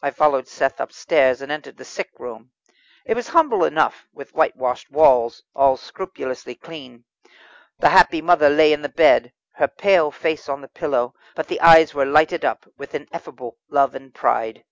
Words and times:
I 0.00 0.12
followed 0.12 0.48
Seth 0.48 0.80
upstairs, 0.80 1.42
and 1.42 1.52
entered 1.52 1.76
the 1.76 1.84
sick 1.84 2.08
room. 2.18 2.52
It 3.04 3.16
was 3.16 3.28
humble 3.28 3.64
enough, 3.64 4.08
with 4.14 4.32
whitewashed 4.34 4.90
walls, 4.90 5.42
all 5.54 5.76
scrupulously 5.76 6.54
clean. 6.54 7.04
The 7.80 7.90
happy 7.90 8.22
mother 8.22 8.48
lay 8.48 8.72
in 8.72 8.80
the 8.80 8.88
bed, 8.88 9.34
her 9.56 9.68
pale 9.68 10.10
face 10.10 10.48
on 10.48 10.62
the 10.62 10.68
pillow, 10.68 11.12
but 11.36 11.48
the 11.48 11.60
eyes 11.60 11.92
were 11.92 12.06
lighted 12.06 12.46
up 12.46 12.64
with 12.78 12.94
ineffable 12.94 13.58
love 13.68 13.94
and 13.94 14.14
pride. 14.14 14.64